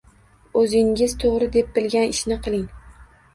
[0.61, 2.65] O’zingiz to’g’ri deb bilgan ishni qiling